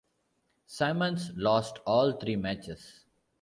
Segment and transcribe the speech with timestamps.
[0.65, 3.05] Simmons lost all three matches.